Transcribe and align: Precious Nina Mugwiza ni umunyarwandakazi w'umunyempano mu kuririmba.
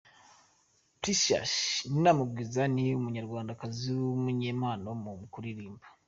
Precious 1.01 1.53
Nina 1.91 2.11
Mugwiza 2.17 2.63
ni 2.73 2.85
umunyarwandakazi 2.99 3.87
w'umunyempano 4.01 4.87
mu 5.01 5.11
kuririmba. 5.33 5.85